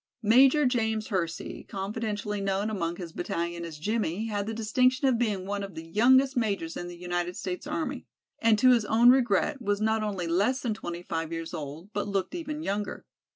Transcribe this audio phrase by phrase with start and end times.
[0.23, 5.45] Major James Hersey, confidentially known among his battalion as "Jimmie" had the distinction of being
[5.45, 8.07] one of the youngest majors in the United States army,
[8.39, 12.07] and to his own regret was not only less than twenty five years old but
[12.07, 13.05] looked even younger.